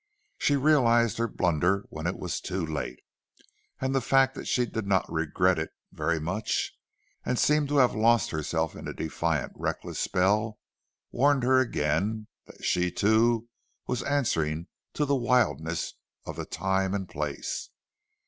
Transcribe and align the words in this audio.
She 0.39 0.55
realized 0.55 1.19
her 1.19 1.27
blunder 1.27 1.85
when 1.89 2.07
it 2.07 2.17
was 2.17 2.41
too 2.41 2.65
late. 2.65 3.01
And 3.79 3.93
the 3.93 4.01
fact 4.01 4.33
that 4.33 4.47
she 4.47 4.65
did 4.65 4.87
not 4.87 5.05
regret 5.07 5.59
it 5.59 5.69
very 5.91 6.19
much, 6.19 6.73
and 7.23 7.37
seemed 7.37 7.67
to 7.67 7.77
have 7.77 7.93
lost 7.93 8.31
herself 8.31 8.75
in 8.75 8.87
a 8.87 8.95
defiant, 8.95 9.53
reckless 9.55 9.99
spell, 9.99 10.57
warned 11.11 11.43
her 11.43 11.59
again 11.59 12.25
that 12.47 12.65
she, 12.65 12.89
too, 12.89 13.47
was 13.85 14.01
answering 14.01 14.65
to 14.95 15.05
the 15.05 15.13
wildness 15.13 15.93
of 16.25 16.35
the 16.35 16.45
time 16.47 16.95
and 16.95 17.07
place. 17.07 17.69